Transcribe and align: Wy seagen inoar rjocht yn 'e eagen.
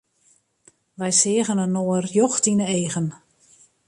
Wy 0.99 1.11
seagen 1.21 1.63
inoar 1.65 2.03
rjocht 2.09 2.45
yn 2.51 2.61
'e 2.63 2.67
eagen. 2.77 3.07